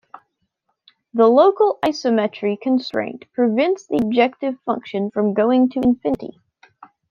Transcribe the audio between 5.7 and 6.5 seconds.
to infinity.